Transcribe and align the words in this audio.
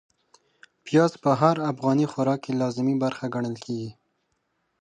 پياز 0.85 1.11
په 1.23 1.31
هر 1.41 1.55
افغاني 1.71 2.05
خوراک 2.11 2.39
کې 2.45 2.59
لازمي 2.61 2.95
برخه 3.03 3.25
ګڼل 3.35 3.55
کېږي. 3.65 3.91